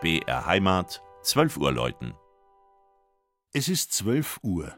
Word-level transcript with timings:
BR 0.00 0.46
Heimat, 0.46 1.02
12 1.24 1.58
Uhr 1.58 1.72
läuten. 1.72 2.14
Es 3.52 3.68
ist 3.68 3.92
12 3.92 4.38
Uhr. 4.42 4.74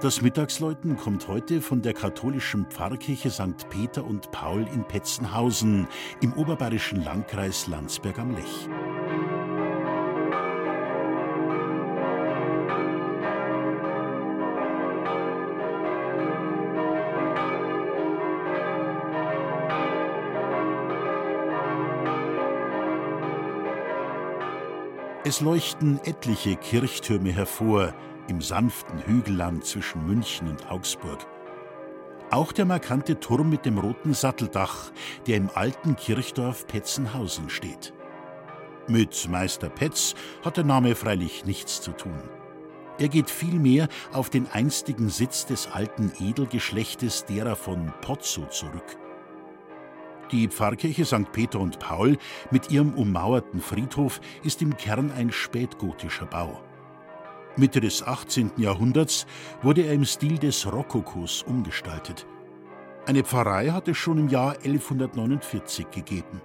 Das 0.00 0.22
Mittagsläuten 0.22 0.96
kommt 0.96 1.26
heute 1.26 1.60
von 1.60 1.82
der 1.82 1.94
katholischen 1.94 2.66
Pfarrkirche 2.66 3.30
St. 3.30 3.68
Peter 3.70 4.04
und 4.04 4.30
Paul 4.30 4.68
in 4.72 4.86
Petzenhausen 4.86 5.88
im 6.20 6.32
oberbayerischen 6.34 7.02
Landkreis 7.02 7.66
Landsberg 7.66 8.20
am 8.20 8.36
Lech. 8.36 8.68
Es 25.26 25.40
leuchten 25.40 25.98
etliche 26.04 26.54
Kirchtürme 26.54 27.32
hervor 27.32 27.94
im 28.28 28.42
sanften 28.42 28.98
Hügelland 29.06 29.64
zwischen 29.64 30.06
München 30.06 30.48
und 30.48 30.70
Augsburg. 30.70 31.26
Auch 32.30 32.52
der 32.52 32.66
markante 32.66 33.18
Turm 33.18 33.48
mit 33.48 33.64
dem 33.64 33.78
roten 33.78 34.12
Satteldach, 34.12 34.92
der 35.26 35.38
im 35.38 35.48
alten 35.54 35.96
Kirchdorf 35.96 36.66
Petzenhausen 36.66 37.48
steht. 37.48 37.94
Mit 38.86 39.26
Meister 39.30 39.70
Petz 39.70 40.14
hat 40.44 40.58
der 40.58 40.64
Name 40.64 40.94
freilich 40.94 41.46
nichts 41.46 41.80
zu 41.80 41.92
tun. 41.92 42.20
Er 42.98 43.08
geht 43.08 43.30
vielmehr 43.30 43.88
auf 44.12 44.28
den 44.28 44.46
einstigen 44.52 45.08
Sitz 45.08 45.46
des 45.46 45.68
alten 45.72 46.12
Edelgeschlechtes 46.20 47.24
derer 47.24 47.56
von 47.56 47.94
Pozzo 48.02 48.44
zurück. 48.50 48.98
Die 50.34 50.48
Pfarrkirche 50.48 51.04
St. 51.04 51.30
Peter 51.30 51.60
und 51.60 51.78
Paul 51.78 52.18
mit 52.50 52.68
ihrem 52.68 52.94
ummauerten 52.94 53.60
Friedhof 53.60 54.20
ist 54.42 54.62
im 54.62 54.76
Kern 54.76 55.12
ein 55.12 55.30
spätgotischer 55.30 56.26
Bau. 56.26 56.60
Mitte 57.56 57.80
des 57.80 58.02
18. 58.02 58.50
Jahrhunderts 58.56 59.26
wurde 59.62 59.82
er 59.82 59.92
im 59.92 60.04
Stil 60.04 60.38
des 60.38 60.66
Rokokos 60.66 61.44
umgestaltet. 61.44 62.26
Eine 63.06 63.22
Pfarrei 63.22 63.68
hat 63.68 63.86
es 63.86 63.96
schon 63.96 64.18
im 64.18 64.28
Jahr 64.28 64.56
1149 64.64 65.92
gegeben. 65.92 66.40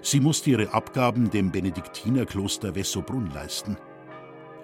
Sie 0.00 0.20
musste 0.20 0.48
ihre 0.48 0.72
Abgaben 0.72 1.28
dem 1.28 1.50
Benediktinerkloster 1.50 2.74
Wessobrunn 2.74 3.30
leisten. 3.34 3.76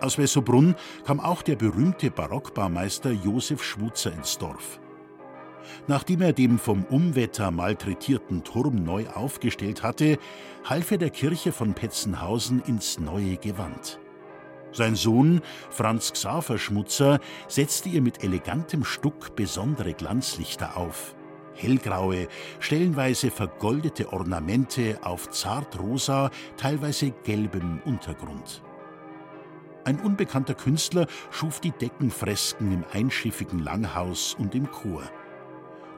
Aus 0.01 0.17
Wessobrunn 0.17 0.75
kam 1.05 1.20
auch 1.20 1.42
der 1.42 1.56
berühmte 1.56 2.11
Barockbaumeister 2.11 3.11
Josef 3.11 3.62
Schwutzer 3.62 4.14
ins 4.14 4.39
Dorf. 4.39 4.80
Nachdem 5.87 6.23
er 6.23 6.33
den 6.33 6.59
vom 6.59 6.84
Umwetter 6.84 7.51
malträtierten 7.51 8.45
Turm 8.45 8.83
neu 8.84 9.06
aufgestellt 9.09 9.83
hatte, 9.83 10.19
half 10.64 10.91
er 10.91 10.98
der 10.98 11.11
Kirche 11.11 11.53
von 11.53 11.75
Petzenhausen 11.75 12.62
ins 12.67 12.98
neue 12.98 13.37
Gewand. 13.37 13.98
Sein 14.73 14.97
Sohn 14.97 15.41
Franz 15.70 16.12
Xaver 16.12 16.59
Schmutzer 16.59 17.20
setzte 17.48 17.89
ihr 17.89 18.03
mit 18.03 18.23
elegantem 18.23 18.84
Stuck 18.84 19.34
besondere 19.34 19.95
Glanzlichter 19.95 20.77
auf. 20.77 21.14
Hellgraue, 21.55 22.29
stellenweise 22.61 23.31
vergoldete 23.31 24.12
Ornamente 24.12 24.98
auf 25.03 25.31
zartrosa, 25.31 26.31
teilweise 26.56 27.11
gelbem 27.25 27.81
Untergrund. 27.84 28.62
Ein 29.84 30.01
unbekannter 30.01 30.55
Künstler 30.55 31.06
schuf 31.31 31.61
die 31.61 31.73
Deckenfresken 31.73 32.73
im 32.73 32.84
einschiffigen 32.92 33.61
Langhaus 33.61 34.34
und 34.34 34.55
im 34.55 34.70
Chor. 34.70 35.03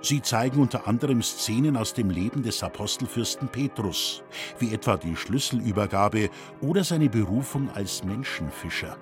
Sie 0.02 0.22
zeigen 0.22 0.60
unter 0.60 0.88
anderem 0.88 1.22
Szenen 1.22 1.76
aus 1.76 1.92
dem 1.92 2.08
Leben 2.08 2.42
des 2.42 2.62
Apostelfürsten 2.62 3.48
Petrus, 3.48 4.22
wie 4.58 4.72
etwa 4.72 4.96
die 4.96 5.14
Schlüsselübergabe 5.14 6.30
oder 6.62 6.84
seine 6.84 7.10
Berufung 7.10 7.68
als 7.70 8.02
Menschenfischer. 8.02 8.96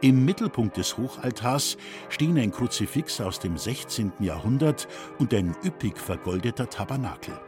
Im 0.00 0.24
Mittelpunkt 0.24 0.78
des 0.78 0.96
Hochaltars 0.96 1.76
stehen 2.08 2.38
ein 2.38 2.50
Kruzifix 2.50 3.20
aus 3.20 3.40
dem 3.40 3.58
16. 3.58 4.12
Jahrhundert 4.20 4.88
und 5.18 5.34
ein 5.34 5.54
üppig 5.64 5.98
vergoldeter 5.98 6.68
Tabernakel. 6.68 7.38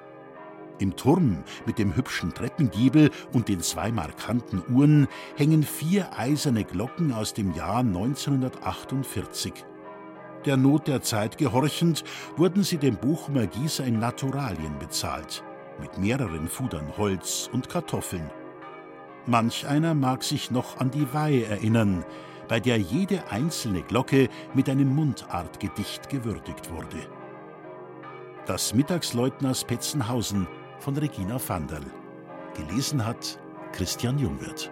Im 0.79 0.95
Turm 0.95 1.43
mit 1.65 1.79
dem 1.79 1.97
hübschen 1.97 2.35
Treppengiebel 2.35 3.11
und 3.33 3.49
den 3.49 3.61
zwei 3.61 3.91
markanten 3.91 4.63
Uhren 4.71 5.09
hängen 5.37 5.63
vier 5.63 6.19
eiserne 6.19 6.65
Glocken 6.65 7.13
aus 7.13 7.33
dem 7.33 7.55
Jahr 7.55 7.79
1948. 7.79 9.65
Der 10.47 10.57
Not 10.57 10.87
der 10.87 11.03
Zeit 11.03 11.39
gehorchend, 11.39 12.05
wurden 12.37 12.63
sie 12.63 12.79
dem 12.79 12.97
Bochumer 12.97 13.49
Gießer 13.49 13.85
in 13.85 13.99
Naturalien 13.99 14.79
bezahlt, 14.79 15.43
mit 15.81 15.99
mehreren 15.99 16.47
Fudern 16.47 16.97
Holz 16.97 17.51
und 17.53 17.69
Kartoffeln. 17.69 18.31
Manch 19.27 19.67
einer 19.67 19.95
mag 19.95 20.23
sich 20.23 20.53
noch 20.53 20.79
an 20.79 20.93
die 20.93 21.13
Weihe 21.13 21.47
erinnern, 21.47 22.05
bei 22.47 22.61
der 22.61 22.79
jede 22.79 23.29
einzelne 23.29 23.83
Glocke 23.83 24.29
mit 24.55 24.71
einem 24.71 24.95
Mundartgedicht 24.95 26.09
gewürdigt 26.09 26.71
wurde. 26.71 27.09
Das 28.47 28.73
Mittagsläuten 28.73 29.49
aus 29.49 29.65
Petzenhausen 29.65 30.47
von 30.79 30.97
Regina 30.97 31.41
Vanderl. 31.45 31.85
Gelesen 32.55 33.05
hat 33.05 33.41
Christian 33.73 34.17
Jungwirth. 34.21 34.71